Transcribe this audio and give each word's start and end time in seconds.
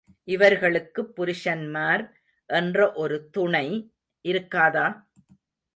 இவர்களுக்குப் 0.27 1.11
புருஷன்மார் 1.15 2.03
என்ற 2.49 2.91
ஒரு 2.95 3.29
துணை 3.29 3.65
இருக்காதா? 4.25 4.87